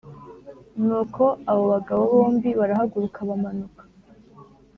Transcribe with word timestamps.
Nuko 0.85 1.23
abo 1.51 1.63
bagabo 1.73 2.01
bombi 2.13 2.49
baragaruka 2.59 3.19
bamanuka 3.29 3.83